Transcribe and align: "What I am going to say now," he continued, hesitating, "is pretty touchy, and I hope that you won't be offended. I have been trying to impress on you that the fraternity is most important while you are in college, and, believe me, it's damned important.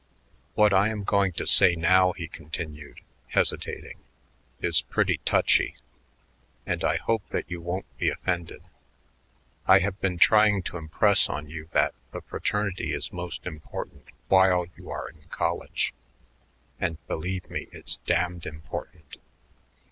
"What 0.55 0.73
I 0.73 0.89
am 0.89 1.03
going 1.03 1.31
to 1.33 1.45
say 1.45 1.75
now," 1.75 2.13
he 2.13 2.27
continued, 2.27 3.01
hesitating, 3.27 3.99
"is 4.59 4.81
pretty 4.81 5.17
touchy, 5.25 5.75
and 6.65 6.83
I 6.83 6.95
hope 6.97 7.27
that 7.29 7.45
you 7.51 7.61
won't 7.61 7.85
be 7.99 8.09
offended. 8.09 8.63
I 9.67 9.77
have 9.77 10.01
been 10.01 10.17
trying 10.17 10.63
to 10.63 10.77
impress 10.77 11.29
on 11.29 11.51
you 11.51 11.69
that 11.73 11.93
the 12.13 12.21
fraternity 12.21 12.93
is 12.93 13.13
most 13.13 13.45
important 13.45 14.05
while 14.27 14.65
you 14.75 14.89
are 14.89 15.07
in 15.07 15.21
college, 15.29 15.93
and, 16.79 16.97
believe 17.05 17.51
me, 17.51 17.67
it's 17.71 17.97
damned 18.07 18.47
important. 18.47 19.17